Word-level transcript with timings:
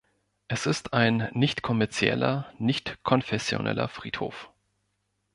Es 0.47 0.65
ist 0.65 0.93
ein 0.93 1.29
nicht-kommerzieller, 1.33 2.51
nicht 2.57 2.97
konfessioneller 3.03 3.87
Friedhof. 3.87 4.49